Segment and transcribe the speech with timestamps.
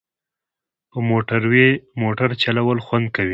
[0.91, 1.69] په موټروی
[2.01, 3.29] موټر چلول خوند کوي